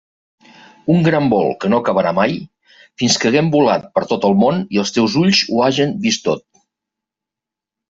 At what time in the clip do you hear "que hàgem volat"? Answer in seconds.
3.25-3.87